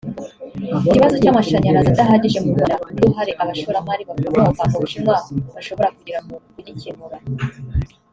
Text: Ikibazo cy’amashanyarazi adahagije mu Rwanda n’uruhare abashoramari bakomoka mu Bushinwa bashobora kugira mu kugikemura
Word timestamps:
Ikibazo 0.85 1.15
cy’amashanyarazi 1.23 1.89
adahagije 1.93 2.39
mu 2.45 2.49
Rwanda 2.55 2.87
n’uruhare 2.95 3.31
abashoramari 3.41 4.03
bakomoka 4.09 4.61
mu 4.71 4.77
Bushinwa 4.81 5.13
bashobora 5.55 5.89
kugira 5.97 6.19
mu 6.27 6.33
kugikemura 6.53 7.17